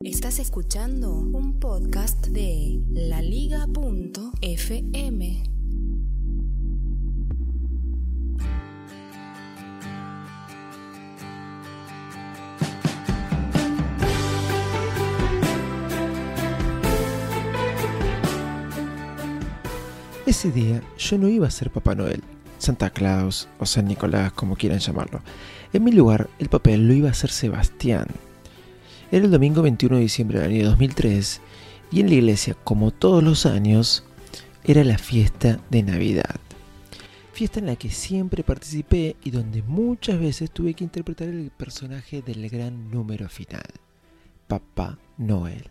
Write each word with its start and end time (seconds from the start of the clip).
Estás 0.00 0.38
escuchando 0.38 1.12
un 1.12 1.58
podcast 1.60 2.26
de 2.26 2.82
laliga.fm. 2.90 4.24
Ese 20.26 20.50
día 20.50 20.82
yo 20.98 21.18
no 21.18 21.28
iba 21.28 21.46
a 21.46 21.50
ser 21.50 21.70
Papá 21.70 21.94
Noel, 21.94 22.22
Santa 22.58 22.90
Claus 22.90 23.48
o 23.58 23.64
San 23.64 23.86
Nicolás, 23.86 24.32
como 24.32 24.56
quieran 24.56 24.80
llamarlo. 24.80 25.22
En 25.72 25.84
mi 25.84 25.92
lugar, 25.92 26.28
el 26.38 26.50
papel 26.50 26.86
lo 26.86 26.92
iba 26.92 27.08
a 27.08 27.12
hacer 27.12 27.30
Sebastián. 27.30 28.08
Era 29.14 29.26
el 29.26 29.30
domingo 29.30 29.62
21 29.62 29.94
de 29.94 30.02
diciembre 30.02 30.40
del 30.40 30.50
año 30.50 30.70
2003 30.70 31.40
y 31.92 32.00
en 32.00 32.08
la 32.08 32.14
iglesia, 32.14 32.56
como 32.64 32.90
todos 32.90 33.22
los 33.22 33.46
años, 33.46 34.02
era 34.64 34.82
la 34.82 34.98
fiesta 34.98 35.60
de 35.70 35.84
Navidad. 35.84 36.34
Fiesta 37.32 37.60
en 37.60 37.66
la 37.66 37.76
que 37.76 37.90
siempre 37.90 38.42
participé 38.42 39.14
y 39.22 39.30
donde 39.30 39.62
muchas 39.62 40.18
veces 40.18 40.50
tuve 40.50 40.74
que 40.74 40.82
interpretar 40.82 41.28
el 41.28 41.52
personaje 41.56 42.22
del 42.22 42.50
gran 42.50 42.90
número 42.90 43.28
final, 43.28 43.62
Papá 44.48 44.98
Noel. 45.16 45.70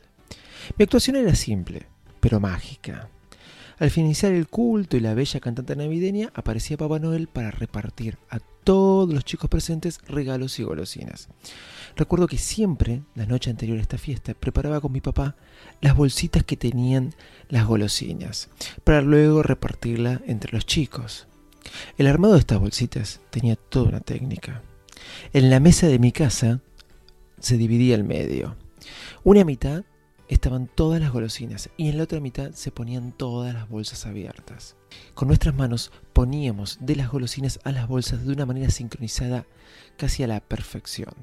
Mi 0.77 0.83
actuación 0.83 1.17
era 1.17 1.35
simple, 1.35 1.85
pero 2.21 2.39
mágica. 2.39 3.09
Al 3.79 3.89
finalizar 3.89 4.31
el 4.31 4.47
culto 4.47 4.97
y 4.97 4.99
la 4.99 5.13
bella 5.13 5.39
cantante 5.39 5.75
navideña, 5.75 6.31
aparecía 6.33 6.77
Papá 6.77 6.99
Noel 6.99 7.27
para 7.27 7.51
repartir 7.51 8.17
a 8.29 8.39
todos 8.39 9.13
los 9.13 9.25
chicos 9.25 9.49
presentes 9.49 9.99
regalos 10.07 10.59
y 10.59 10.63
golosinas. 10.63 11.29
Recuerdo 11.95 12.27
que 12.27 12.37
siempre, 12.37 13.01
la 13.15 13.25
noche 13.25 13.49
anterior 13.49 13.77
a 13.77 13.81
esta 13.81 13.97
fiesta, 13.97 14.33
preparaba 14.33 14.79
con 14.79 14.91
mi 14.91 15.01
papá 15.01 15.35
las 15.81 15.95
bolsitas 15.95 16.43
que 16.43 16.57
tenían 16.57 17.13
las 17.49 17.65
golosinas, 17.65 18.49
para 18.83 19.01
luego 19.01 19.43
repartirla 19.43 20.21
entre 20.27 20.53
los 20.53 20.65
chicos. 20.65 21.27
El 21.97 22.07
armado 22.07 22.33
de 22.33 22.39
estas 22.39 22.59
bolsitas 22.59 23.21
tenía 23.29 23.55
toda 23.55 23.89
una 23.89 23.99
técnica. 23.99 24.61
En 25.33 25.49
la 25.49 25.59
mesa 25.59 25.87
de 25.87 25.99
mi 25.99 26.11
casa 26.11 26.61
se 27.39 27.57
dividía 27.57 27.95
el 27.95 28.03
medio. 28.03 28.55
Una 29.23 29.43
mitad 29.43 29.83
estaban 30.27 30.67
todas 30.67 31.01
las 31.01 31.11
golosinas 31.11 31.69
y 31.77 31.89
en 31.89 31.97
la 31.97 32.03
otra 32.03 32.19
mitad 32.19 32.51
se 32.51 32.71
ponían 32.71 33.11
todas 33.11 33.53
las 33.53 33.69
bolsas 33.69 34.05
abiertas. 34.05 34.75
Con 35.13 35.27
nuestras 35.27 35.55
manos 35.55 35.91
poníamos 36.13 36.77
de 36.81 36.95
las 36.95 37.11
golosinas 37.11 37.59
a 37.63 37.71
las 37.71 37.87
bolsas 37.87 38.25
de 38.25 38.33
una 38.33 38.45
manera 38.45 38.69
sincronizada 38.69 39.45
casi 39.97 40.23
a 40.23 40.27
la 40.27 40.39
perfección. 40.39 41.13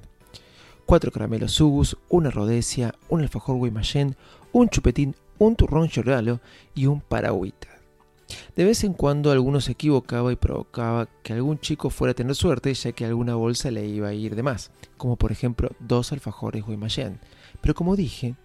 Cuatro 0.87 1.13
caramelos 1.13 1.53
sugus, 1.53 1.97
una 2.09 2.31
rodecia, 2.31 2.95
un 3.09 3.21
alfajor 3.21 3.57
guaymallén, 3.57 4.17
un 4.53 4.69
chupetín, 4.69 5.15
un 5.39 5.57
turrón 5.57 5.89
chorgalo 5.89 6.41
y 6.75 6.87
un 6.87 7.01
paragüita. 7.01 7.69
De 8.55 8.65
vez 8.65 8.85
en 8.85 8.93
cuando 8.93 9.31
alguno 9.31 9.61
se 9.61 9.73
equivocaba 9.73 10.33
y 10.33 10.37
provocaba 10.37 11.09
que 11.23 11.33
algún 11.33 11.59
chico 11.59 11.91
fuera 11.91 12.13
a 12.13 12.15
tener 12.15 12.35
suerte 12.35 12.73
ya 12.75 12.93
que 12.93 13.05
alguna 13.05 13.35
bolsa 13.35 13.71
le 13.71 13.87
iba 13.87 14.09
a 14.09 14.15
ir 14.15 14.37
de 14.37 14.43
más, 14.43 14.71
como 14.97 15.17
por 15.17 15.33
ejemplo 15.33 15.71
dos 15.81 16.13
alfajores 16.13 16.65
guaymallén. 16.65 17.21
Pero 17.61 17.75
como 17.75 17.97
dije, 17.97 18.37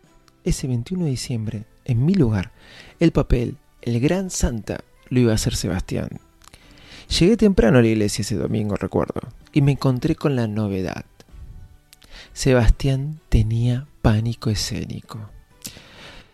ese 0.46 0.68
21 0.68 1.04
de 1.04 1.10
diciembre, 1.10 1.66
en 1.84 2.06
mi 2.06 2.14
lugar, 2.14 2.52
el 3.00 3.12
papel, 3.12 3.58
el 3.82 4.00
gran 4.00 4.30
Santa, 4.30 4.80
lo 5.10 5.20
iba 5.20 5.32
a 5.32 5.36
hacer 5.36 5.56
Sebastián. 5.56 6.10
Llegué 7.20 7.38
temprano 7.38 7.78
a 7.78 7.82
la 7.82 7.88
iglesia 7.88 8.22
ese 8.22 8.36
domingo, 8.36 8.76
recuerdo, 8.76 9.22
y 9.52 9.62
me 9.62 9.74
encontré 9.74 10.16
con 10.16 10.36
la 10.36 10.48
novedad. 10.48 11.06
Sebastián 12.34 13.20
tenía 13.30 13.88
pánico 14.02 14.50
escénico. 14.50 15.30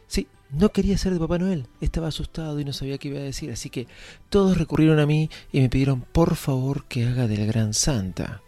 Sí, 0.07 0.27
no 0.49 0.69
quería 0.69 0.97
ser 0.97 1.13
de 1.13 1.19
Papá 1.19 1.37
Noel, 1.37 1.67
estaba 1.81 2.07
asustado 2.07 2.59
y 2.59 2.65
no 2.65 2.73
sabía 2.73 2.97
qué 2.97 3.09
iba 3.09 3.19
a 3.19 3.23
decir, 3.23 3.51
así 3.51 3.69
que 3.69 3.87
todos 4.29 4.57
recurrieron 4.57 4.99
a 4.99 5.05
mí 5.05 5.29
y 5.51 5.61
me 5.61 5.69
pidieron 5.69 6.01
por 6.01 6.35
favor 6.35 6.85
que 6.85 7.05
haga 7.05 7.27
del 7.27 7.45
gran 7.47 7.73
Santa. 7.73 8.41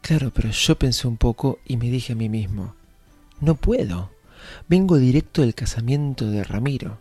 Claro, 0.00 0.32
pero 0.34 0.50
yo 0.50 0.78
pensé 0.78 1.06
un 1.06 1.16
poco 1.16 1.58
y 1.66 1.76
me 1.76 1.90
dije 1.90 2.12
a 2.12 2.16
mí 2.16 2.28
mismo, 2.28 2.74
no 3.40 3.54
puedo. 3.56 4.11
Vengo 4.68 4.98
directo 4.98 5.42
del 5.42 5.54
casamiento 5.54 6.30
de 6.30 6.44
Ramiro. 6.44 6.98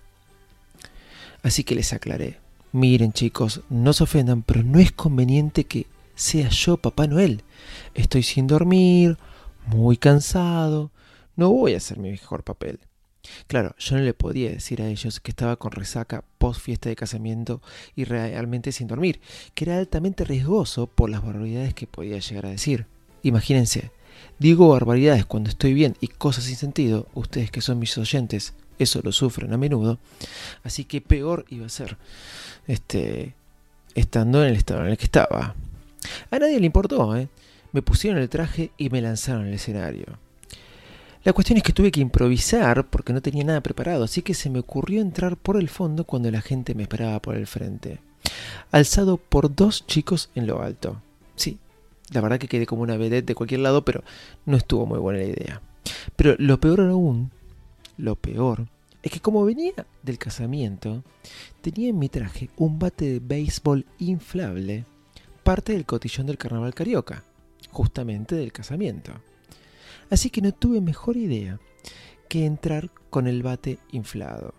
Así 1.44 1.64
que 1.64 1.76
les 1.76 1.94
aclaré. 1.94 2.40
Miren 2.72 3.14
chicos, 3.14 3.62
no 3.70 3.94
se 3.94 4.04
ofendan, 4.04 4.44
pero 4.44 4.64
no 4.64 4.80
es 4.80 4.92
conveniente 4.92 5.66
que 5.66 5.88
sea 6.16 6.50
yo 6.50 6.78
Papá 6.78 7.08
Noel. 7.08 7.44
Estoy 7.96 8.24
sin 8.24 8.48
dormir, 8.48 9.18
muy 9.68 9.98
cansado, 9.98 10.92
no 11.36 11.50
voy 11.50 11.74
a 11.74 11.78
hacer 11.78 11.98
mi 11.98 12.12
mejor 12.12 12.44
papel. 12.44 12.80
Claro, 13.48 13.76
yo 13.78 13.98
no 13.98 14.04
le 14.04 14.14
podía 14.14 14.50
decir 14.50 14.82
a 14.82 14.88
ellos 14.88 15.20
que 15.20 15.32
estaba 15.32 15.56
con 15.56 15.72
resaca 15.72 16.24
post 16.38 16.62
fiesta 16.62 16.90
de 16.90 16.96
casamiento 16.96 17.62
y 17.96 18.06
realmente 18.06 18.72
sin 18.72 18.88
dormir, 18.88 19.22
que 19.54 19.66
era 19.66 19.78
altamente 19.78 20.24
riesgoso 20.24 20.88
por 20.88 21.10
las 21.10 21.24
barbaridades 21.24 21.74
que 21.74 21.88
podía 21.88 22.20
llegar 22.20 22.46
a 22.46 22.50
decir. 22.50 22.88
Imagínense, 23.24 23.92
Digo 24.40 24.70
barbaridades 24.70 25.26
cuando 25.26 25.50
estoy 25.50 25.74
bien 25.74 25.96
y 26.02 26.08
cosas 26.08 26.46
sin 26.46 26.56
sentido, 26.56 27.08
ustedes 27.14 27.52
que 27.52 27.62
son 27.62 27.80
mis 27.80 27.98
oyentes, 27.98 28.54
eso 28.80 29.02
lo 29.04 29.12
sufren 29.12 29.54
a 29.54 29.58
menudo, 29.58 30.00
así 30.64 30.86
que 30.86 31.02
peor 31.02 31.46
iba 31.50 31.66
a 31.66 31.70
ser 31.70 31.98
este, 32.68 33.36
estando 33.94 34.44
en 34.44 34.50
el 34.50 34.56
estado 34.56 34.82
en 34.82 34.90
el 34.90 34.98
que 34.98 35.06
estaba. 35.06 35.56
A 36.32 36.40
nadie 36.40 36.60
le 36.60 36.66
importó, 36.66 37.16
¿eh? 37.16 37.30
me 37.72 37.82
pusieron 37.82 38.20
el 38.20 38.30
traje 38.30 38.72
y 38.78 38.90
me 38.90 39.02
lanzaron 39.02 39.46
al 39.46 39.54
escenario. 39.54 40.06
La 41.24 41.34
cuestión 41.34 41.58
es 41.58 41.64
que 41.64 41.74
tuve 41.74 41.92
que 41.92 42.02
improvisar 42.02 42.90
porque 42.90 43.14
no 43.14 43.22
tenía 43.22 43.44
nada 43.44 43.62
preparado, 43.62 44.04
así 44.04 44.24
que 44.24 44.34
se 44.34 44.50
me 44.50 44.60
ocurrió 44.60 45.02
entrar 45.02 45.38
por 45.38 45.58
el 45.58 45.70
fondo 45.70 46.04
cuando 46.04 46.32
la 46.32 46.42
gente 46.42 46.74
me 46.74 46.82
esperaba 46.84 47.22
por 47.22 47.36
el 47.36 47.46
frente, 47.46 48.00
alzado 48.72 49.18
por 49.18 49.54
dos 49.54 49.86
chicos 49.86 50.32
en 50.34 50.48
lo 50.48 50.64
alto. 50.64 51.00
La 52.12 52.22
verdad 52.22 52.40
que 52.40 52.48
quedé 52.48 52.66
como 52.66 52.84
una 52.84 52.98
vedette 52.98 53.26
de 53.26 53.36
cualquier 53.36 53.62
lado, 53.62 53.84
pero 53.84 54.04
no 54.46 54.58
estuvo 54.58 54.86
muy 54.86 55.00
buena 55.00 55.20
la 55.20 55.26
idea. 55.26 55.62
Pero 56.16 56.36
lo 56.38 56.60
peor 56.60 56.82
aún, 56.82 57.32
lo 57.98 58.16
peor, 58.16 58.68
es 59.02 59.12
que 59.12 59.20
como 59.20 59.46
venía 59.46 59.74
del 60.04 60.18
casamiento, 60.18 61.04
tenía 61.62 61.90
en 61.90 62.00
mi 62.00 62.10
traje 62.10 62.50
un 62.58 62.78
bate 62.80 63.06
de 63.06 63.20
béisbol 63.20 63.86
inflable, 64.00 64.86
parte 65.44 65.74
del 65.74 65.86
cotillón 65.86 66.28
del 66.28 66.38
carnaval 66.38 66.74
carioca, 66.74 67.24
justamente 67.72 68.36
del 68.36 68.52
casamiento. 68.52 69.12
Así 70.10 70.30
que 70.30 70.42
no 70.42 70.54
tuve 70.54 70.82
mejor 70.82 71.18
idea 71.18 71.60
que 72.28 72.46
entrar 72.46 72.92
con 73.10 73.28
el 73.28 73.42
bate 73.42 73.80
inflado. 73.92 74.54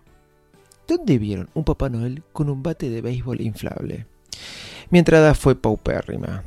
¿Dónde 0.87 1.17
vieron 1.17 1.49
un 1.53 1.63
Papá 1.63 1.89
Noel 1.89 2.23
con 2.33 2.49
un 2.49 2.61
bate 2.61 2.89
de 2.89 3.01
béisbol 3.01 3.39
inflable? 3.41 4.05
Mi 4.89 4.99
entrada 4.99 5.33
fue 5.33 5.55
paupérrima. 5.55 6.43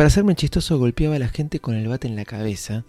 Para 0.00 0.08
hacerme 0.08 0.34
chistoso 0.34 0.78
golpeaba 0.78 1.16
a 1.16 1.18
la 1.18 1.28
gente 1.28 1.60
con 1.60 1.74
el 1.74 1.86
bate 1.86 2.08
en 2.08 2.16
la 2.16 2.24
cabeza, 2.24 2.86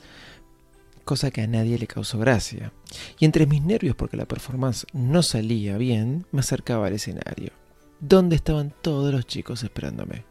cosa 1.04 1.30
que 1.30 1.42
a 1.42 1.48
nadie 1.48 1.78
le 1.78 1.86
causó 1.86 2.18
gracia. 2.18 2.72
Y 3.20 3.26
entre 3.26 3.48
mis 3.48 3.62
nervios 3.62 3.98
porque 3.98 4.16
la 4.16 4.24
performance 4.24 4.88
no 4.94 5.22
salía 5.22 5.78
bien, 5.78 6.26
me 6.32 6.40
acercaba 6.40 6.88
al 6.88 6.94
escenario, 6.94 7.52
donde 8.00 8.38
estaban 8.38 8.74
todos 8.82 9.14
los 9.14 9.28
chicos 9.28 9.62
esperándome. 9.62 10.24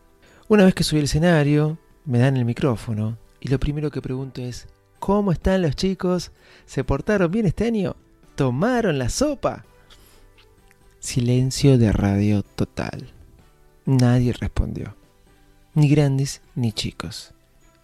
Una 0.48 0.64
vez 0.64 0.74
que 0.74 0.82
subí 0.82 1.00
al 1.00 1.04
escenario, 1.04 1.76
me 2.06 2.18
dan 2.18 2.38
el 2.38 2.46
micrófono 2.46 3.18
y 3.40 3.48
lo 3.48 3.60
primero 3.60 3.90
que 3.90 4.00
pregunto 4.00 4.40
es, 4.40 4.66
¿cómo 5.00 5.32
están 5.32 5.60
los 5.60 5.76
chicos? 5.76 6.32
¿Se 6.64 6.82
portaron 6.82 7.30
bien 7.30 7.44
este 7.44 7.66
año? 7.66 7.94
¿Tomaron 8.36 8.98
la 8.98 9.10
sopa? 9.10 9.66
Silencio 10.98 11.76
de 11.76 11.92
radio 11.92 12.42
total. 12.42 13.12
Nadie 13.84 14.32
respondió 14.32 14.98
ni 15.80 15.88
grandes 15.88 16.42
ni 16.54 16.72
chicos, 16.72 17.32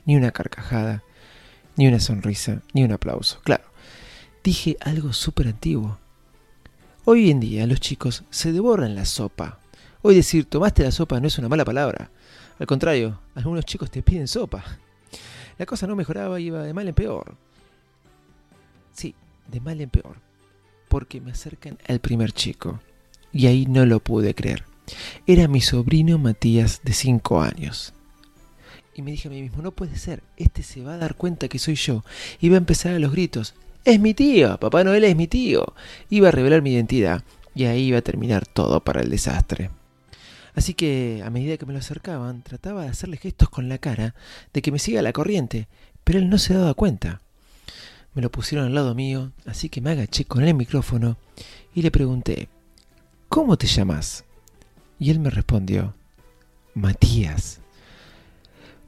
ni 0.05 0.17
una 0.17 0.31
carcajada, 0.31 1.03
ni 1.77 1.89
una 1.89 1.99
sonrisa, 1.99 2.61
ni 2.75 2.85
un 2.85 2.93
aplauso. 2.93 3.41
Claro, 3.43 3.65
dije 4.45 4.77
algo 4.81 5.15
súper 5.15 5.49
antiguo. 5.49 5.99
Hoy 7.07 7.31
en 7.31 7.41
día 7.41 7.67
los 7.67 7.81
chicos 7.81 8.25
se 8.29 8.53
devoran 8.53 8.95
la 8.95 9.07
sopa. 9.07 9.61
Hoy 10.03 10.15
decir 10.15 10.45
tomaste 10.45 10.83
la 10.83 10.91
sopa 10.91 11.21
no 11.21 11.27
es 11.27 11.39
una 11.39 11.49
mala 11.49 11.65
palabra. 11.65 12.11
Al 12.59 12.67
contrario, 12.67 13.19
algunos 13.35 13.65
chicos 13.65 13.91
te 13.91 14.03
piden 14.03 14.29
sopa. 14.29 14.63
La 15.57 15.65
cosa 15.65 15.87
no 15.87 15.97
mejoraba 15.97 16.39
y 16.39 16.49
iba 16.49 16.63
de 16.63 16.75
mal 16.75 16.89
en 16.89 16.95
peor. 16.95 17.35
de 19.51 19.61
mal 19.61 19.81
en 19.81 19.89
peor, 19.89 20.17
porque 20.89 21.21
me 21.21 21.31
acercan 21.31 21.79
al 21.89 22.01
primer 22.01 22.33
chico, 22.33 22.81
y 23.33 23.47
ahí 23.47 23.65
no 23.65 23.87
lo 23.87 24.01
pude 24.01 24.35
creer. 24.35 24.65
Era 25.27 25.49
mi 25.49 25.61
sobrino 25.61 26.19
Matías 26.19 26.81
de 26.85 26.93
5 26.93 27.41
años. 27.41 27.93
Y 28.95 29.03
me 29.03 29.11
dije 29.11 29.29
a 29.29 29.31
mí 29.31 29.43
mismo, 29.43 29.63
no 29.63 29.73
puede 29.73 29.97
ser, 29.97 30.23
este 30.37 30.63
se 30.63 30.83
va 30.83 30.95
a 30.95 30.99
dar 30.99 31.17
cuenta 31.17 31.49
que 31.49 31.59
soy 31.59 31.75
yo. 31.75 32.05
Va 32.43 32.55
a 32.55 32.57
empezar 32.57 32.95
a 32.95 32.99
los 32.99 33.13
gritos, 33.13 33.55
es 33.85 34.01
mi 34.01 34.15
tío, 34.15 34.59
Papá 34.59 34.83
Noel 34.83 35.05
es 35.05 35.15
mi 35.15 35.29
tío. 35.29 35.75
Iba 36.11 36.29
a 36.29 36.33
revelar 36.33 36.61
mi 36.61 36.73
identidad 36.73 37.23
y 37.55 37.67
ahí 37.67 37.85
iba 37.85 37.99
a 37.99 38.03
terminar 38.03 38.47
todo 38.47 38.81
para 38.81 39.01
el 39.01 39.11
desastre. 39.11 39.71
Así 40.55 40.75
que, 40.75 41.23
a 41.25 41.31
medida 41.31 41.57
que 41.57 41.67
me 41.67 41.73
lo 41.73 41.79
acercaban, 41.79 42.43
trataba 42.43 42.83
de 42.83 42.89
hacerle 42.89 43.17
gestos 43.19 43.49
con 43.49 43.69
la 43.69 43.79
cara 43.79 44.15
de 44.53 44.61
que 44.61 44.73
me 44.73 44.79
siga 44.79 45.03
la 45.03 45.13
corriente, 45.13 45.69
pero 46.03 46.19
él 46.19 46.29
no 46.31 46.39
se 46.39 46.55
daba 46.55 46.75
cuenta. 46.75 47.21
Me 48.15 48.23
lo 48.23 48.31
pusieron 48.31 48.67
al 48.67 48.75
lado 48.75 48.95
mío, 48.95 49.33
así 49.45 49.69
que 49.69 49.81
me 49.81 49.91
agaché 49.91 50.25
con 50.25 50.43
el 50.43 50.55
micrófono 50.55 51.17
y 51.75 51.83
le 51.83 51.91
pregunté, 51.91 52.49
¿Cómo 53.29 53.57
te 53.57 53.67
llamas? 53.67 54.25
Y 54.99 55.11
él 55.11 55.21
me 55.21 55.31
respondió, 55.31 55.95
Matías. 56.75 57.61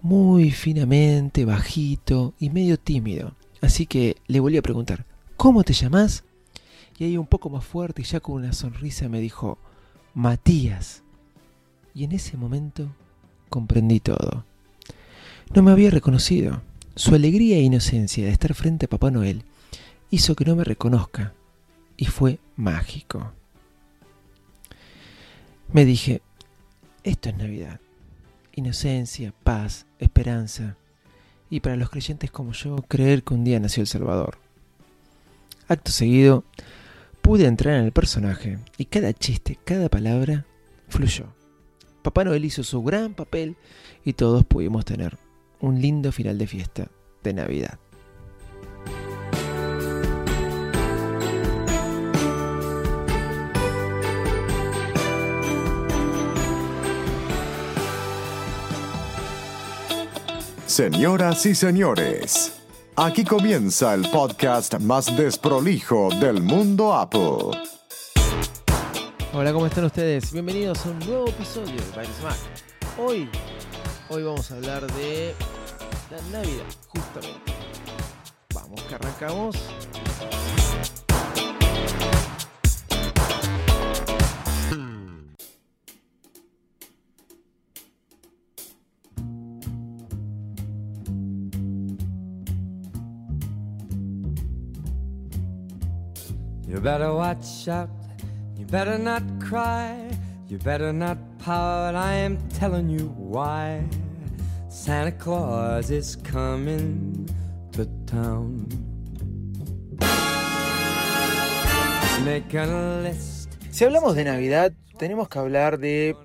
Muy 0.00 0.50
finamente, 0.50 1.44
bajito 1.44 2.34
y 2.38 2.50
medio 2.50 2.78
tímido. 2.78 3.32
Así 3.60 3.86
que 3.86 4.16
le 4.26 4.40
volví 4.40 4.56
a 4.56 4.62
preguntar, 4.62 5.04
¿cómo 5.36 5.64
te 5.64 5.72
llamas? 5.72 6.24
Y 6.98 7.04
ahí 7.04 7.16
un 7.16 7.26
poco 7.26 7.50
más 7.50 7.64
fuerte 7.64 8.02
y 8.02 8.04
ya 8.04 8.20
con 8.20 8.36
una 8.36 8.52
sonrisa 8.52 9.08
me 9.08 9.20
dijo, 9.20 9.58
Matías. 10.14 11.02
Y 11.94 12.04
en 12.04 12.12
ese 12.12 12.36
momento 12.36 12.88
comprendí 13.48 14.00
todo. 14.00 14.44
No 15.54 15.62
me 15.62 15.70
había 15.70 15.90
reconocido. 15.90 16.62
Su 16.94 17.14
alegría 17.14 17.56
e 17.56 17.62
inocencia 17.62 18.24
de 18.24 18.30
estar 18.30 18.54
frente 18.54 18.86
a 18.86 18.88
Papá 18.88 19.10
Noel 19.10 19.44
hizo 20.10 20.34
que 20.34 20.44
no 20.44 20.56
me 20.56 20.64
reconozca. 20.64 21.34
Y 21.96 22.06
fue 22.06 22.38
mágico. 22.56 23.32
Me 25.70 25.84
dije, 25.84 26.22
esto 27.04 27.28
es 27.28 27.36
Navidad. 27.36 27.78
Inocencia, 28.54 29.34
paz, 29.44 29.86
esperanza. 29.98 30.76
Y 31.50 31.60
para 31.60 31.76
los 31.76 31.90
creyentes 31.90 32.30
como 32.30 32.52
yo, 32.52 32.76
creer 32.88 33.22
que 33.22 33.34
un 33.34 33.44
día 33.44 33.60
nació 33.60 33.82
el 33.82 33.86
Salvador. 33.86 34.38
Acto 35.68 35.92
seguido, 35.92 36.44
pude 37.20 37.44
entrar 37.44 37.74
en 37.74 37.84
el 37.84 37.92
personaje 37.92 38.58
y 38.78 38.86
cada 38.86 39.12
chiste, 39.12 39.58
cada 39.62 39.90
palabra 39.90 40.46
fluyó. 40.88 41.26
Papá 42.02 42.24
Noel 42.24 42.46
hizo 42.46 42.64
su 42.64 42.82
gran 42.82 43.12
papel 43.12 43.56
y 44.06 44.14
todos 44.14 44.46
pudimos 44.46 44.86
tener 44.86 45.18
un 45.60 45.82
lindo 45.82 46.12
final 46.12 46.38
de 46.38 46.46
fiesta 46.46 46.88
de 47.22 47.34
Navidad. 47.34 47.78
Señoras 60.78 61.44
y 61.44 61.56
señores, 61.56 62.52
aquí 62.94 63.24
comienza 63.24 63.94
el 63.94 64.08
podcast 64.12 64.78
más 64.78 65.06
desprolijo 65.16 66.08
del 66.20 66.40
mundo 66.40 66.94
Apple. 66.94 67.58
Hola, 69.32 69.52
¿cómo 69.52 69.66
están 69.66 69.86
ustedes? 69.86 70.32
Bienvenidos 70.32 70.86
a 70.86 70.90
un 70.90 71.00
nuevo 71.00 71.26
episodio 71.26 71.74
de 71.74 71.96
Baile 71.96 72.12
Smack. 72.20 72.36
Hoy, 72.96 73.28
hoy 74.08 74.22
vamos 74.22 74.52
a 74.52 74.54
hablar 74.54 74.86
de 74.92 75.34
la 76.12 76.38
Navidad, 76.38 76.66
justamente. 76.86 77.52
Vamos 78.54 78.80
que 78.82 78.94
arrancamos. 78.94 79.56
You 96.68 96.80
better 96.80 97.14
watch 97.14 97.66
out. 97.66 97.88
You 98.58 98.66
better 98.66 98.98
not 98.98 99.22
cry. 99.40 100.10
You 100.48 100.58
better 100.58 100.92
not 100.92 101.16
pout. 101.38 101.94
I 101.94 102.12
am 102.12 102.36
telling 102.50 102.90
you 102.90 103.08
why. 103.16 103.88
Santa 104.68 105.12
Claus 105.12 105.90
is 105.90 106.16
coming 106.16 107.26
to 107.72 107.86
town. 108.04 108.68
Making 112.22 112.58
a 112.58 113.00
list. 113.00 113.48
Si 113.70 113.86
hablamos 113.86 114.14
de 114.14 114.24
Navidad, 114.24 114.74
tenemos 114.98 115.30
que 115.30 115.38
hablar 115.38 115.78
de 115.78 116.16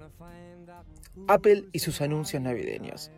Apple 1.30 1.70
y 1.72 1.80
sus 1.80 2.02
anuncios 2.02 2.42
navideños. 2.42 3.12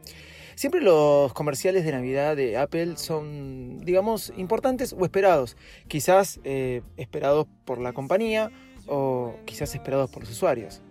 Siempre 0.56 0.81
los 0.81 1.34
comerciales 1.34 1.84
de 1.84 1.92
Navidad 1.92 2.36
de 2.36 2.57
Apple 2.57 2.96
son, 2.96 3.80
digamos, 3.80 4.31
importantes 4.38 4.96
o 4.98 5.04
esperados. 5.04 5.57
Quizás 5.88 6.40
eh, 6.46 6.81
esperados 6.96 7.48
por 7.66 7.80
la 7.80 7.92
compañía 7.92 8.52
o 8.88 9.36
quizás 9.46 9.75
esperados 9.75 10.10
por 10.10 10.24
los 10.24 10.31
usuarios. 10.31 10.81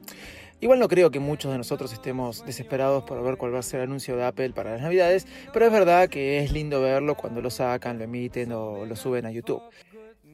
Igual 0.60 0.78
no 0.78 0.88
creo 0.88 1.10
que 1.10 1.18
muchos 1.18 1.50
de 1.50 1.58
nosotros 1.58 1.92
estemos 1.92 2.44
desesperados 2.44 3.04
por 3.04 3.22
ver 3.22 3.36
cuál 3.36 3.54
va 3.54 3.58
a 3.58 3.62
ser 3.62 3.80
el 3.80 3.86
anuncio 3.86 4.16
de 4.16 4.24
Apple 4.24 4.50
para 4.50 4.72
las 4.72 4.82
Navidades, 4.82 5.26
pero 5.52 5.66
es 5.66 5.72
verdad 5.72 6.08
que 6.08 6.38
es 6.38 6.52
lindo 6.52 6.80
verlo 6.80 7.16
cuando 7.16 7.40
lo 7.40 7.50
sacan, 7.50 7.98
lo 7.98 8.04
emiten 8.04 8.52
o 8.52 8.86
lo 8.86 8.96
suben 8.96 9.26
a 9.26 9.30
YouTube. 9.30 9.62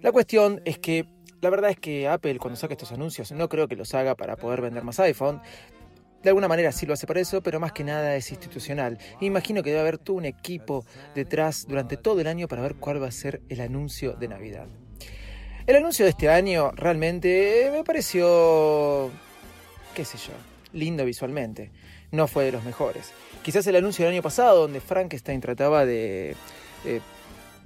La 0.02 0.12
cuestión 0.12 0.60
es 0.64 0.78
que 0.78 1.06
la 1.40 1.50
verdad 1.50 1.70
es 1.70 1.78
que 1.78 2.06
Apple 2.06 2.38
cuando 2.38 2.56
saca 2.56 2.74
estos 2.74 2.92
anuncios 2.92 3.32
no 3.32 3.48
creo 3.48 3.66
que 3.66 3.76
los 3.76 3.94
haga 3.94 4.14
para 4.14 4.36
poder 4.36 4.60
vender 4.60 4.84
más 4.84 5.00
iPhone. 5.00 5.40
De 6.22 6.28
alguna 6.28 6.48
manera 6.48 6.70
sí 6.70 6.84
lo 6.84 6.92
hace 6.92 7.06
para 7.06 7.20
eso, 7.20 7.42
pero 7.42 7.60
más 7.60 7.72
que 7.72 7.82
nada 7.82 8.14
es 8.14 8.30
institucional. 8.30 8.98
Imagino 9.20 9.62
que 9.62 9.70
debe 9.70 9.80
haber 9.80 9.98
todo 9.98 10.16
un 10.16 10.26
equipo 10.26 10.84
detrás 11.14 11.66
durante 11.66 11.96
todo 11.96 12.20
el 12.20 12.26
año 12.26 12.46
para 12.46 12.60
ver 12.60 12.74
cuál 12.74 13.02
va 13.02 13.06
a 13.08 13.12
ser 13.12 13.40
el 13.48 13.60
anuncio 13.60 14.12
de 14.12 14.28
Navidad. 14.28 14.66
El 15.66 15.76
anuncio 15.76 16.04
de 16.04 16.10
este 16.10 16.28
año 16.28 16.72
realmente 16.72 17.70
me 17.72 17.84
pareció, 17.84 19.10
qué 19.94 20.04
sé 20.04 20.18
yo, 20.18 20.32
lindo 20.72 21.04
visualmente. 21.04 21.70
No 22.10 22.26
fue 22.26 22.44
de 22.44 22.52
los 22.52 22.64
mejores. 22.64 23.12
Quizás 23.42 23.66
el 23.66 23.76
anuncio 23.76 24.04
del 24.04 24.14
año 24.14 24.22
pasado, 24.22 24.62
donde 24.62 24.80
Frankenstein 24.80 25.40
trataba 25.40 25.86
de 25.86 26.34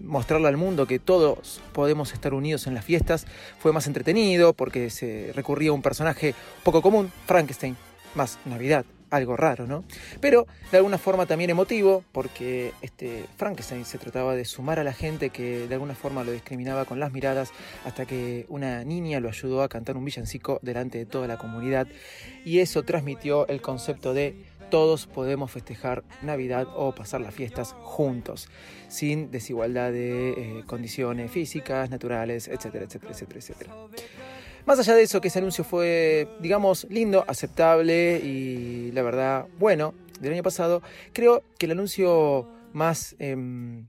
mostrarle 0.00 0.48
al 0.48 0.56
mundo 0.56 0.86
que 0.86 0.98
todos 0.98 1.60
podemos 1.72 2.12
estar 2.12 2.34
unidos 2.34 2.66
en 2.66 2.74
las 2.74 2.84
fiestas, 2.84 3.26
fue 3.58 3.72
más 3.72 3.86
entretenido 3.86 4.52
porque 4.52 4.90
se 4.90 5.32
recurría 5.34 5.70
a 5.70 5.72
un 5.72 5.82
personaje 5.82 6.34
poco 6.62 6.82
común, 6.82 7.10
Frankenstein, 7.26 7.76
más 8.14 8.38
Navidad, 8.44 8.84
algo 9.10 9.36
raro, 9.36 9.66
¿no? 9.66 9.84
Pero 10.20 10.46
de 10.70 10.78
alguna 10.78 10.98
forma 10.98 11.26
también 11.26 11.50
emotivo, 11.50 12.04
porque 12.12 12.72
este 12.82 13.24
Frankenstein 13.36 13.84
se 13.84 13.98
trataba 13.98 14.34
de 14.34 14.44
sumar 14.44 14.78
a 14.78 14.84
la 14.84 14.92
gente 14.92 15.30
que 15.30 15.66
de 15.68 15.74
alguna 15.74 15.94
forma 15.94 16.24
lo 16.24 16.32
discriminaba 16.32 16.84
con 16.84 17.00
las 17.00 17.12
miradas, 17.12 17.52
hasta 17.84 18.06
que 18.06 18.46
una 18.48 18.84
niña 18.84 19.20
lo 19.20 19.28
ayudó 19.28 19.62
a 19.62 19.68
cantar 19.68 19.96
un 19.96 20.04
villancico 20.04 20.58
delante 20.62 20.98
de 20.98 21.06
toda 21.06 21.26
la 21.26 21.38
comunidad, 21.38 21.86
y 22.44 22.58
eso 22.58 22.82
transmitió 22.82 23.46
el 23.48 23.60
concepto 23.60 24.14
de 24.14 24.34
todos 24.70 25.06
podemos 25.06 25.52
festejar 25.52 26.02
Navidad 26.22 26.66
o 26.74 26.92
pasar 26.94 27.20
las 27.20 27.34
fiestas 27.34 27.76
juntos, 27.82 28.48
sin 28.88 29.30
desigualdad 29.30 29.92
de 29.92 30.30
eh, 30.30 30.64
condiciones 30.66 31.30
físicas, 31.30 31.90
naturales, 31.90 32.48
etcétera, 32.48 32.86
etcétera, 32.86 33.12
etcétera, 33.12 33.38
etcétera. 33.38 33.74
Más 34.66 34.78
allá 34.78 34.94
de 34.94 35.02
eso, 35.02 35.20
que 35.20 35.28
ese 35.28 35.40
anuncio 35.40 35.62
fue, 35.62 36.26
digamos, 36.40 36.86
lindo, 36.88 37.24
aceptable 37.28 38.18
y 38.24 38.90
la 38.92 39.02
verdad, 39.02 39.46
bueno, 39.58 39.92
del 40.20 40.32
año 40.32 40.42
pasado, 40.42 40.82
creo 41.12 41.42
que 41.58 41.66
el 41.66 41.72
anuncio 41.72 42.48
más, 42.72 43.14
em, 43.18 43.86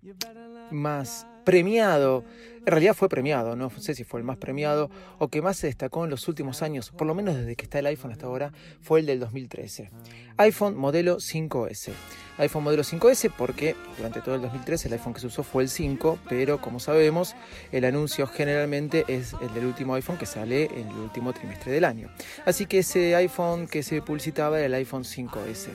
más 0.71 1.25
premiado, 1.45 2.25
en 2.65 2.71
realidad 2.71 2.95
fue 2.95 3.09
premiado, 3.09 3.55
no 3.55 3.69
sé 3.69 3.93
si 3.93 4.03
fue 4.03 4.19
el 4.19 4.25
más 4.25 4.37
premiado 4.37 4.89
o 5.19 5.27
que 5.27 5.41
más 5.41 5.57
se 5.57 5.67
destacó 5.67 6.03
en 6.03 6.09
los 6.09 6.27
últimos 6.27 6.61
años, 6.61 6.91
por 6.91 7.05
lo 7.05 7.13
menos 7.13 7.35
desde 7.35 7.55
que 7.55 7.63
está 7.63 7.79
el 7.79 7.85
iPhone 7.85 8.11
hasta 8.11 8.25
ahora, 8.25 8.51
fue 8.81 9.01
el 9.01 9.05
del 9.05 9.19
2013. 9.19 9.91
iPhone 10.37 10.75
modelo 10.75 11.17
5S 11.17 11.93
iPhone 12.37 12.63
modelo 12.65 12.83
5S 12.83 13.31
porque 13.37 13.75
durante 13.97 14.21
todo 14.21 14.35
el 14.35 14.41
2013 14.41 14.89
el 14.89 14.93
iPhone 14.95 15.13
que 15.13 15.21
se 15.21 15.27
usó 15.27 15.43
fue 15.43 15.63
el 15.63 15.69
5, 15.69 16.19
pero 16.27 16.59
como 16.59 16.79
sabemos 16.79 17.35
el 17.71 17.85
anuncio 17.85 18.27
generalmente 18.27 19.05
es 19.07 19.33
el 19.41 19.53
del 19.53 19.65
último 19.65 19.95
iPhone 19.95 20.17
que 20.17 20.25
sale 20.25 20.65
en 20.65 20.89
el 20.89 20.95
último 20.95 21.31
trimestre 21.33 21.71
del 21.71 21.85
año. 21.85 22.09
Así 22.45 22.65
que 22.65 22.79
ese 22.79 23.15
iPhone 23.15 23.67
que 23.67 23.83
se 23.83 24.01
publicitaba 24.01 24.57
era 24.57 24.65
el 24.65 24.73
iPhone 24.73 25.03
5S. 25.03 25.69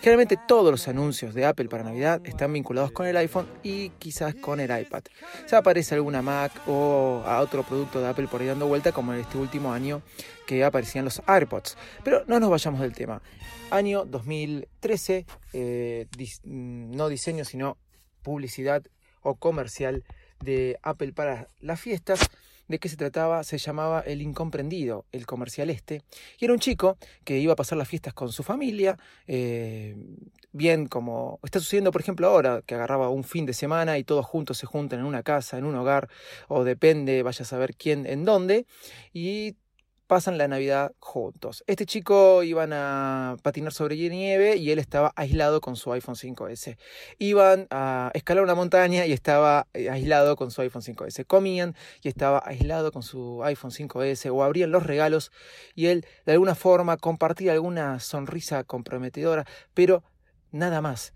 Generalmente 0.00 0.38
todos 0.48 0.70
los 0.70 0.88
anuncios 0.88 1.34
de 1.34 1.44
Apple 1.44 1.68
para 1.68 1.84
Navidad 1.84 2.20
están 2.24 2.52
vinculados 2.52 2.90
con 2.92 3.06
el 3.06 3.16
iPhone 3.16 3.46
y 3.62 3.90
quizás 3.98 4.34
con 4.34 4.60
el 4.60 4.70
iPad. 4.80 5.02
Se 5.46 5.56
aparece 5.56 5.94
alguna 5.94 6.22
Mac 6.28 6.52
o 6.66 7.22
a 7.24 7.40
otro 7.40 7.62
producto 7.62 8.02
de 8.02 8.08
Apple 8.08 8.28
por 8.28 8.42
ahí 8.42 8.48
dando 8.48 8.66
vuelta 8.66 8.92
como 8.92 9.14
en 9.14 9.20
este 9.20 9.38
último 9.38 9.72
año 9.72 10.02
que 10.46 10.62
aparecían 10.62 11.06
los 11.06 11.22
AirPods. 11.26 11.78
Pero 12.04 12.24
no 12.26 12.38
nos 12.38 12.50
vayamos 12.50 12.80
del 12.80 12.92
tema. 12.92 13.22
Año 13.70 14.04
2013, 14.04 15.24
eh, 15.54 16.06
no 16.44 17.08
diseño, 17.08 17.46
sino 17.46 17.78
publicidad 18.22 18.82
o 19.22 19.36
comercial 19.36 20.04
de 20.40 20.78
Apple 20.82 21.14
para 21.14 21.48
las 21.60 21.80
fiestas. 21.80 22.20
¿De 22.68 22.78
qué 22.78 22.88
se 22.90 22.96
trataba? 22.96 23.42
Se 23.44 23.56
llamaba 23.56 24.00
El 24.00 24.20
Incomprendido, 24.20 25.06
el 25.10 25.24
comercial 25.24 25.70
este. 25.70 26.02
Y 26.38 26.44
era 26.44 26.52
un 26.52 26.60
chico 26.60 26.98
que 27.24 27.38
iba 27.38 27.54
a 27.54 27.56
pasar 27.56 27.78
las 27.78 27.88
fiestas 27.88 28.12
con 28.12 28.30
su 28.30 28.42
familia, 28.42 28.98
eh, 29.26 29.96
bien 30.52 30.86
como 30.86 31.40
está 31.42 31.60
sucediendo, 31.60 31.90
por 31.90 32.02
ejemplo, 32.02 32.28
ahora, 32.28 32.62
que 32.66 32.74
agarraba 32.74 33.08
un 33.08 33.24
fin 33.24 33.46
de 33.46 33.54
semana 33.54 33.96
y 33.96 34.04
todos 34.04 34.26
juntos 34.26 34.58
se 34.58 34.66
juntan 34.66 35.00
en 35.00 35.06
una 35.06 35.22
casa, 35.22 35.56
en 35.56 35.64
un 35.64 35.76
hogar, 35.76 36.08
o 36.48 36.62
depende, 36.62 37.22
vaya 37.22 37.42
a 37.42 37.46
saber 37.46 37.74
quién, 37.74 38.04
en 38.04 38.24
dónde, 38.24 38.66
y 39.14 39.56
pasan 40.08 40.38
la 40.38 40.48
Navidad 40.48 40.92
juntos. 41.00 41.62
Este 41.66 41.84
chico 41.84 42.42
iban 42.42 42.72
a 42.72 43.36
patinar 43.42 43.72
sobre 43.72 43.94
nieve 43.94 44.56
y 44.56 44.70
él 44.70 44.78
estaba 44.78 45.12
aislado 45.16 45.60
con 45.60 45.76
su 45.76 45.92
iPhone 45.92 46.16
5S. 46.16 46.78
Iban 47.18 47.68
a 47.70 48.10
escalar 48.14 48.42
una 48.42 48.54
montaña 48.54 49.04
y 49.04 49.12
estaba 49.12 49.68
eh, 49.74 49.90
aislado 49.90 50.34
con 50.34 50.50
su 50.50 50.62
iPhone 50.62 50.82
5S. 50.82 51.26
Comían 51.26 51.76
y 52.02 52.08
estaba 52.08 52.42
aislado 52.44 52.90
con 52.90 53.02
su 53.02 53.44
iPhone 53.44 53.70
5S 53.70 54.32
o 54.32 54.42
abrían 54.42 54.72
los 54.72 54.84
regalos 54.84 55.30
y 55.74 55.86
él 55.86 56.06
de 56.24 56.32
alguna 56.32 56.54
forma 56.54 56.96
compartía 56.96 57.52
alguna 57.52 58.00
sonrisa 58.00 58.64
comprometedora, 58.64 59.44
pero 59.74 60.02
nada 60.50 60.80
más 60.80 61.12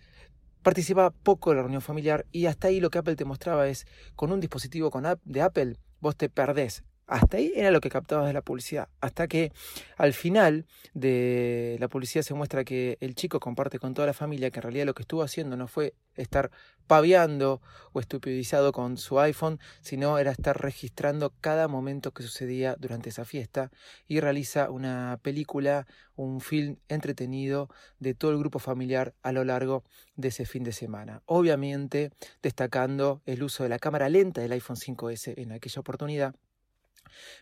participaba 0.62 1.10
poco 1.10 1.50
de 1.50 1.56
la 1.56 1.62
reunión 1.62 1.82
familiar 1.82 2.26
y 2.30 2.44
hasta 2.44 2.68
ahí 2.68 2.78
lo 2.78 2.90
que 2.90 2.98
Apple 2.98 3.16
te 3.16 3.24
mostraba 3.24 3.68
es 3.68 3.86
con 4.16 4.32
un 4.32 4.40
dispositivo 4.40 4.90
con 4.90 5.06
de 5.24 5.42
Apple 5.42 5.78
vos 6.00 6.14
te 6.14 6.28
perdés 6.28 6.84
hasta 7.06 7.36
ahí 7.36 7.52
era 7.54 7.70
lo 7.70 7.80
que 7.80 7.90
captabas 7.90 8.26
de 8.26 8.32
la 8.32 8.42
publicidad. 8.42 8.88
Hasta 9.00 9.28
que 9.28 9.52
al 9.96 10.12
final 10.12 10.66
de 10.94 11.76
la 11.80 11.88
publicidad 11.88 12.22
se 12.22 12.34
muestra 12.34 12.64
que 12.64 12.96
el 13.00 13.14
chico 13.14 13.40
comparte 13.40 13.78
con 13.78 13.94
toda 13.94 14.06
la 14.06 14.12
familia 14.12 14.50
que 14.50 14.60
en 14.60 14.62
realidad 14.62 14.86
lo 14.86 14.94
que 14.94 15.02
estuvo 15.02 15.22
haciendo 15.22 15.56
no 15.56 15.68
fue 15.68 15.94
estar 16.14 16.50
paviando 16.86 17.62
o 17.92 18.00
estupidizado 18.00 18.72
con 18.72 18.96
su 18.96 19.18
iPhone, 19.20 19.60
sino 19.80 20.18
era 20.18 20.30
estar 20.30 20.60
registrando 20.60 21.32
cada 21.40 21.68
momento 21.68 22.12
que 22.12 22.22
sucedía 22.22 22.76
durante 22.78 23.10
esa 23.10 23.24
fiesta 23.24 23.70
y 24.08 24.20
realiza 24.20 24.70
una 24.70 25.18
película, 25.22 25.86
un 26.16 26.40
film 26.40 26.76
entretenido 26.88 27.68
de 27.98 28.14
todo 28.14 28.30
el 28.30 28.38
grupo 28.38 28.58
familiar 28.58 29.14
a 29.22 29.32
lo 29.32 29.44
largo 29.44 29.84
de 30.16 30.28
ese 30.28 30.44
fin 30.44 30.64
de 30.64 30.72
semana. 30.72 31.22
Obviamente 31.26 32.10
destacando 32.42 33.22
el 33.26 33.42
uso 33.42 33.62
de 33.62 33.68
la 33.68 33.78
cámara 33.78 34.08
lenta 34.08 34.40
del 34.40 34.52
iPhone 34.52 34.76
5S 34.76 35.34
en 35.36 35.52
aquella 35.52 35.80
oportunidad 35.80 36.34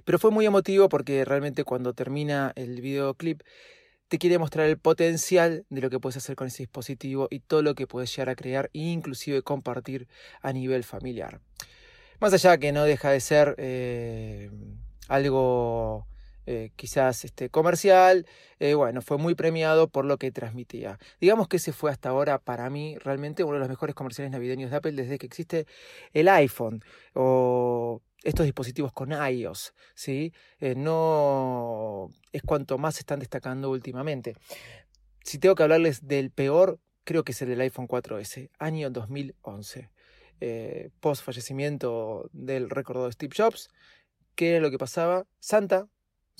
pero 0.04 0.18
fue 0.18 0.30
muy 0.30 0.46
emotivo 0.46 0.88
porque 0.88 1.24
realmente 1.24 1.64
cuando 1.64 1.94
termina 1.94 2.52
el 2.56 2.80
videoclip 2.80 3.42
te 4.08 4.18
quiere 4.18 4.38
mostrar 4.38 4.66
el 4.66 4.76
potencial 4.76 5.64
de 5.70 5.80
lo 5.80 5.88
que 5.88 6.00
puedes 6.00 6.16
hacer 6.16 6.34
con 6.34 6.48
ese 6.48 6.64
dispositivo 6.64 7.28
y 7.30 7.38
todo 7.40 7.62
lo 7.62 7.76
que 7.76 7.86
puedes 7.86 8.10
llegar 8.10 8.30
a 8.30 8.34
crear 8.34 8.68
e 8.74 8.80
inclusive 8.80 9.42
compartir 9.42 10.08
a 10.42 10.52
nivel 10.52 10.82
familiar. 10.82 11.40
Más 12.18 12.32
allá 12.32 12.58
que 12.58 12.72
no 12.72 12.84
deja 12.84 13.10
de 13.10 13.20
ser 13.20 13.54
eh, 13.56 14.50
algo 15.08 16.06
eh, 16.46 16.70
quizás 16.76 17.24
este, 17.24 17.50
comercial, 17.50 18.26
eh, 18.58 18.74
bueno, 18.74 19.02
fue 19.02 19.18
muy 19.18 19.34
premiado 19.34 19.88
por 19.88 20.04
lo 20.04 20.18
que 20.18 20.32
transmitía. 20.32 20.98
Digamos 21.20 21.48
que 21.48 21.58
ese 21.58 21.72
fue 21.72 21.90
hasta 21.90 22.08
ahora 22.08 22.38
para 22.38 22.68
mí 22.70 22.96
realmente 22.98 23.44
uno 23.44 23.54
de 23.54 23.60
los 23.60 23.68
mejores 23.68 23.94
comerciales 23.94 24.32
navideños 24.32 24.70
de 24.70 24.76
Apple 24.76 24.92
desde 24.92 25.18
que 25.18 25.26
existe 25.26 25.66
el 26.12 26.28
iPhone 26.28 26.82
o 27.14 28.02
estos 28.22 28.44
dispositivos 28.44 28.92
con 28.92 29.12
iOS, 29.12 29.72
¿sí? 29.94 30.32
Eh, 30.58 30.74
no 30.76 32.10
es 32.32 32.42
cuanto 32.42 32.78
más 32.78 32.94
se 32.96 33.00
están 33.00 33.20
destacando 33.20 33.70
últimamente. 33.70 34.36
Si 35.24 35.38
tengo 35.38 35.54
que 35.54 35.62
hablarles 35.62 36.06
del 36.06 36.30
peor, 36.30 36.78
creo 37.04 37.24
que 37.24 37.32
es 37.32 37.42
el 37.42 37.48
del 37.48 37.60
iPhone 37.62 37.88
4S, 37.88 38.50
año 38.58 38.90
2011. 38.90 39.90
Eh, 40.42 40.90
post 41.00 41.22
fallecimiento 41.22 42.30
del 42.32 42.70
recordado 42.70 43.12
Steve 43.12 43.34
Jobs, 43.36 43.68
¿qué 44.34 44.52
era 44.52 44.60
lo 44.60 44.70
que 44.70 44.78
pasaba? 44.78 45.26
Santa, 45.38 45.86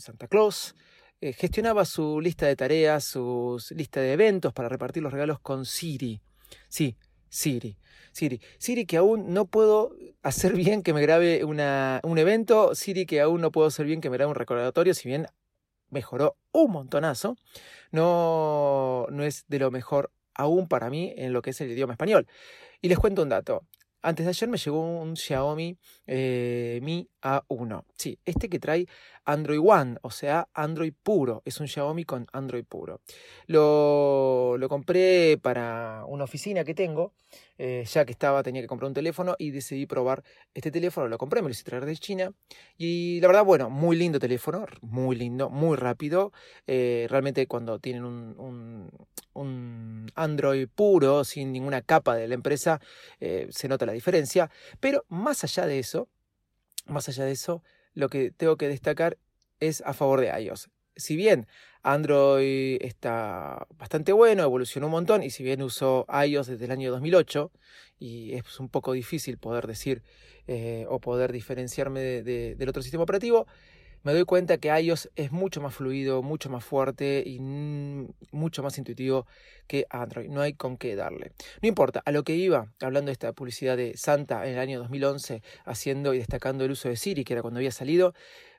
Santa 0.00 0.28
Claus, 0.28 0.74
eh, 1.20 1.32
gestionaba 1.32 1.84
su 1.84 2.20
lista 2.20 2.46
de 2.46 2.56
tareas, 2.56 3.04
su 3.04 3.62
lista 3.70 4.00
de 4.00 4.12
eventos 4.12 4.52
para 4.52 4.68
repartir 4.68 5.02
los 5.02 5.12
regalos 5.12 5.40
con 5.40 5.66
Siri. 5.66 6.20
Sí, 6.68 6.96
Siri. 7.28 7.76
Siri. 8.12 8.40
Siri 8.58 8.86
que 8.86 8.96
aún 8.96 9.32
no 9.32 9.46
puedo 9.46 9.94
hacer 10.22 10.54
bien 10.54 10.82
que 10.82 10.92
me 10.92 11.00
grabe 11.00 11.44
una, 11.44 12.00
un 12.02 12.18
evento. 12.18 12.74
Siri 12.74 13.06
que 13.06 13.20
aún 13.20 13.40
no 13.40 13.52
puedo 13.52 13.68
hacer 13.68 13.86
bien 13.86 14.00
que 14.00 14.10
me 14.10 14.16
grabe 14.16 14.30
un 14.30 14.36
recordatorio, 14.36 14.94
si 14.94 15.08
bien 15.08 15.26
mejoró 15.90 16.36
un 16.52 16.72
montonazo. 16.72 17.36
No, 17.92 19.06
no 19.10 19.22
es 19.22 19.44
de 19.48 19.58
lo 19.58 19.70
mejor 19.70 20.10
aún 20.34 20.68
para 20.68 20.90
mí 20.90 21.12
en 21.16 21.32
lo 21.32 21.42
que 21.42 21.50
es 21.50 21.60
el 21.60 21.70
idioma 21.70 21.94
español. 21.94 22.26
Y 22.80 22.88
les 22.88 22.98
cuento 22.98 23.22
un 23.22 23.28
dato. 23.28 23.66
Antes 24.02 24.24
de 24.24 24.30
ayer 24.30 24.48
me 24.48 24.56
llegó 24.56 24.80
un 24.80 25.14
Xiaomi 25.14 25.78
eh, 26.06 26.80
Mi 26.82 27.08
A1. 27.20 27.84
Sí, 27.96 28.18
este 28.24 28.48
que 28.48 28.58
trae 28.58 28.86
Android 29.24 29.60
One, 29.62 29.96
o 30.02 30.10
sea, 30.10 30.48
Android 30.54 30.92
puro. 31.02 31.42
Es 31.44 31.60
un 31.60 31.68
Xiaomi 31.68 32.04
con 32.04 32.26
Android 32.32 32.64
puro. 32.64 33.00
Lo, 33.46 34.56
lo 34.58 34.68
compré 34.68 35.38
para 35.40 36.04
una 36.06 36.24
oficina 36.24 36.64
que 36.64 36.74
tengo, 36.74 37.12
eh, 37.58 37.84
ya 37.86 38.04
que 38.04 38.12
estaba, 38.12 38.42
tenía 38.42 38.62
que 38.62 38.68
comprar 38.68 38.88
un 38.88 38.94
teléfono 38.94 39.36
y 39.38 39.50
decidí 39.50 39.86
probar 39.86 40.24
este 40.54 40.70
teléfono. 40.70 41.08
Lo 41.08 41.18
compré, 41.18 41.42
me 41.42 41.48
lo 41.48 41.52
hice 41.52 41.64
traer 41.64 41.84
de 41.84 41.96
China. 41.96 42.32
Y 42.76 43.20
la 43.20 43.28
verdad, 43.28 43.44
bueno, 43.44 43.70
muy 43.70 43.96
lindo 43.96 44.18
teléfono, 44.18 44.66
muy 44.80 45.16
lindo, 45.16 45.50
muy 45.50 45.76
rápido. 45.76 46.32
Eh, 46.66 47.06
realmente 47.10 47.46
cuando 47.46 47.78
tienen 47.78 48.04
un, 48.04 48.90
un, 49.34 50.10
Android 50.14 50.68
puro, 50.74 51.24
sin 51.24 51.52
ninguna 51.52 51.82
capa 51.82 52.16
de 52.16 52.28
la 52.28 52.34
empresa, 52.34 52.80
eh, 53.20 53.48
se 53.50 53.68
nota 53.68 53.86
la 53.86 53.92
diferencia. 53.92 54.50
Pero 54.80 55.04
más 55.08 55.44
allá 55.44 55.66
de 55.66 55.78
eso, 55.78 56.08
más 56.86 57.08
allá 57.08 57.24
de 57.24 57.32
eso, 57.32 57.62
lo 57.94 58.08
que 58.08 58.30
tengo 58.30 58.56
que 58.56 58.68
destacar 58.68 59.18
es 59.60 59.82
a 59.82 59.92
favor 59.92 60.20
de 60.20 60.28
iOS. 60.42 60.70
Si 60.96 61.16
bien 61.16 61.46
Android 61.82 62.78
está 62.82 63.66
bastante 63.76 64.12
bueno, 64.12 64.42
evolucionó 64.42 64.86
un 64.86 64.92
montón, 64.92 65.22
y 65.22 65.30
si 65.30 65.42
bien 65.42 65.62
usó 65.62 66.06
iOS 66.26 66.48
desde 66.48 66.64
el 66.66 66.70
año 66.72 66.90
2008, 66.90 67.50
y 67.98 68.34
es 68.34 68.60
un 68.60 68.68
poco 68.68 68.92
difícil 68.92 69.38
poder 69.38 69.66
decir 69.66 70.02
eh, 70.46 70.86
o 70.88 71.00
poder 71.00 71.32
diferenciarme 71.32 72.22
del 72.22 72.68
otro 72.68 72.82
sistema 72.82 73.04
operativo, 73.04 73.46
me 74.02 74.12
doy 74.12 74.24
cuenta 74.24 74.58
que 74.58 74.68
iOS 74.68 75.10
es 75.16 75.32
mucho 75.32 75.60
más 75.60 75.74
fluido, 75.74 76.22
mucho 76.22 76.48
más 76.50 76.64
fuerte 76.64 77.22
y 77.26 77.38
mucho 77.40 78.62
más 78.62 78.78
intuitivo 78.78 79.26
que 79.66 79.86
Android. 79.90 80.28
No 80.28 80.40
hay 80.40 80.54
con 80.54 80.76
qué 80.76 80.96
darle. 80.96 81.32
No 81.62 81.68
importa, 81.68 82.02
a 82.04 82.12
lo 82.12 82.24
que 82.24 82.34
iba, 82.34 82.72
hablando 82.80 83.08
de 83.08 83.12
esta 83.12 83.32
publicidad 83.32 83.76
de 83.76 83.96
Santa 83.96 84.46
en 84.46 84.54
el 84.54 84.58
año 84.58 84.78
2011, 84.78 85.42
haciendo 85.64 86.14
y 86.14 86.18
destacando 86.18 86.64
el 86.64 86.70
uso 86.70 86.88
de 86.88 86.96
Siri, 86.96 87.24
que 87.24 87.34
era 87.34 87.42
cuando 87.42 87.58
había 87.58 87.72
salido, 87.72 88.14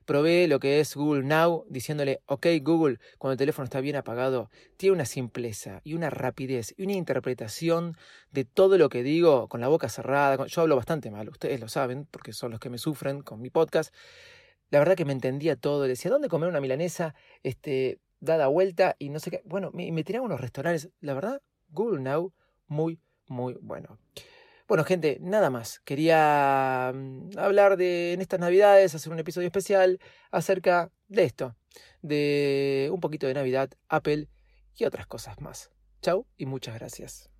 probé 0.05 0.48
lo 0.48 0.60
que 0.60 0.79
es 0.79 0.95
Google 0.95 1.24
Now, 1.24 1.65
diciéndole, 1.69 2.21
ok 2.25 2.48
Google, 2.62 3.00
cuando 3.17 3.33
el 3.33 3.38
teléfono 3.38 3.63
está 3.63 3.81
bien 3.81 3.95
apagado, 3.95 4.50
tiene 4.77 4.93
una 4.93 5.05
simpleza 5.05 5.81
y 5.83 5.93
una 5.93 6.10
rapidez 6.10 6.74
y 6.77 6.83
una 6.83 6.93
interpretación 6.93 7.98
de 8.31 8.45
todo 8.45 8.77
lo 8.77 8.89
que 8.89 9.03
digo 9.03 9.48
con 9.48 9.62
la 9.62 9.67
boca 9.67 9.89
cerrada. 9.89 10.45
Yo 10.48 10.62
hablo 10.62 10.75
bastante 10.75 11.12
mal, 11.12 11.29
ustedes 11.29 11.60
lo 11.60 11.67
saben, 11.67 12.07
porque 12.10 12.33
son 12.33 12.51
los 12.51 12.60
que 12.60 12.69
me 12.69 12.77
sufren 12.77 13.21
con 13.21 13.41
mi 13.41 13.50
podcast 13.50 13.93
la 14.71 14.79
verdad 14.79 14.95
que 14.95 15.05
me 15.05 15.13
entendía 15.13 15.55
todo. 15.55 15.83
Le 15.83 15.89
decía, 15.89 16.09
¿dónde 16.09 16.29
comer 16.29 16.49
una 16.49 16.61
milanesa? 16.61 17.13
Este, 17.43 17.99
dada 18.19 18.47
vuelta 18.47 18.95
y 18.97 19.09
no 19.09 19.19
sé 19.19 19.29
qué. 19.29 19.41
Bueno, 19.45 19.69
me, 19.73 19.91
me 19.91 20.03
tiraba 20.03 20.25
unos 20.25 20.41
restaurantes. 20.41 20.89
La 21.01 21.13
verdad, 21.13 21.41
Google 21.69 22.01
Now, 22.01 22.33
muy, 22.67 22.99
muy 23.27 23.55
bueno. 23.61 23.99
Bueno, 24.67 24.85
gente, 24.85 25.17
nada 25.19 25.49
más. 25.49 25.81
Quería 25.81 26.93
mm, 26.95 27.37
hablar 27.37 27.75
de 27.75 28.13
en 28.13 28.21
estas 28.21 28.39
navidades, 28.39 28.95
hacer 28.95 29.11
un 29.11 29.19
episodio 29.19 29.47
especial 29.47 29.99
acerca 30.31 30.89
de 31.09 31.25
esto, 31.25 31.57
de 32.01 32.89
un 32.93 33.01
poquito 33.01 33.27
de 33.27 33.33
Navidad, 33.33 33.69
Apple 33.89 34.29
y 34.77 34.85
otras 34.85 35.07
cosas 35.07 35.41
más. 35.41 35.71
Chau 36.01 36.25
y 36.37 36.45
muchas 36.45 36.75
gracias. 36.75 37.30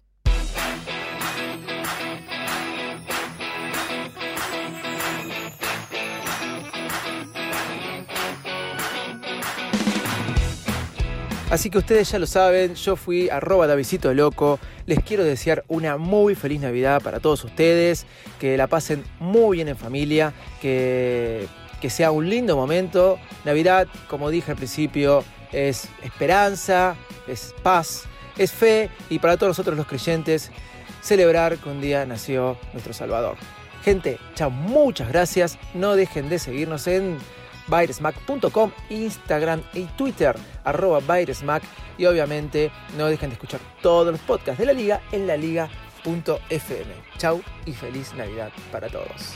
Así 11.52 11.70
que 11.70 11.80
ustedes 11.80 12.10
ya 12.10 12.18
lo 12.18 12.28
saben, 12.28 12.76
yo 12.76 12.96
fui 12.96 13.30
arroba 13.30 13.68
Davidito 13.68 14.14
Loco. 14.14 14.58
Les 14.86 15.04
quiero 15.04 15.26
desear 15.26 15.66
una 15.68 15.98
muy 15.98 16.34
feliz 16.34 16.62
Navidad 16.62 17.02
para 17.02 17.20
todos 17.20 17.44
ustedes, 17.44 18.06
que 18.40 18.56
la 18.56 18.68
pasen 18.68 19.04
muy 19.20 19.58
bien 19.58 19.68
en 19.68 19.76
familia, 19.76 20.32
que, 20.62 21.46
que 21.82 21.90
sea 21.90 22.12
un 22.12 22.30
lindo 22.30 22.56
momento. 22.56 23.20
Navidad, 23.44 23.90
como 24.08 24.30
dije 24.30 24.52
al 24.52 24.58
principio, 24.58 25.26
es 25.52 25.90
esperanza, 26.02 26.96
es 27.28 27.54
paz, 27.62 28.04
es 28.38 28.54
fe 28.54 28.90
y 29.10 29.20
para 29.20 29.36
todos 29.36 29.50
nosotros 29.50 29.76
los 29.76 29.88
creyentes, 29.88 30.52
celebrar 31.02 31.58
que 31.58 31.68
un 31.68 31.82
día 31.82 32.06
nació 32.06 32.58
nuestro 32.72 32.94
Salvador. 32.94 33.36
Gente, 33.84 34.20
chao, 34.36 34.50
muchas 34.50 35.10
gracias. 35.10 35.58
No 35.74 35.98
dejen 35.98 36.30
de 36.30 36.40
seguirnos 36.40 36.88
en 36.88 37.18
Byresmack.com, 37.68 38.72
Instagram 38.90 39.62
y 39.74 39.84
Twitter, 39.98 40.36
arroba 40.64 41.00
Byresmack. 41.00 41.64
Y 41.98 42.06
obviamente 42.06 42.72
no 42.98 43.08
dejen 43.08 43.30
de 43.30 43.34
escuchar 43.36 43.60
todos 43.82 44.12
los 44.12 44.22
podcasts 44.22 44.60
de 44.60 44.66
la 44.66 44.74
liga 44.74 45.02
en 45.12 45.28
la 45.28 45.38
liga 45.38 45.70
Chau 47.18 47.42
y 47.66 47.74
feliz 47.74 48.14
Navidad 48.16 48.52
para 48.72 48.88
todos. 48.90 49.36